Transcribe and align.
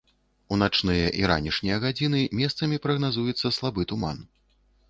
У 0.55 0.57
начныя 0.61 1.11
і 1.19 1.27
ранішнія 1.33 1.77
гадзіны 1.85 2.23
месцамі 2.39 2.81
прагназуецца 2.87 3.55
слабы 3.59 3.81
туман. 3.93 4.29